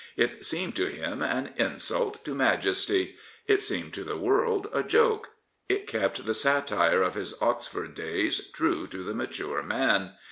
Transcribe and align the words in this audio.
It 0.17 0.43
seemed 0.43 0.75
to 0.77 0.87
him 0.87 1.21
an 1.21 1.53
insult 1.57 2.25
to 2.25 2.33
majesty. 2.33 3.17
It 3.45 3.61
seemed 3.61 3.93
to 3.93 4.03
the 4.03 4.17
world 4.17 4.67
a 4.73 4.81
joke. 4.81 5.29
It 5.69 5.85
kept 5.85 6.25
the 6.25 6.33
satire 6.33 7.03
of 7.03 7.13
his 7.13 7.39
Oxford 7.39 7.93
days 7.93 8.49
true 8.49 8.87
to 8.87 9.03
the 9.03 9.13
mature 9.13 9.61
man. 9.61 10.13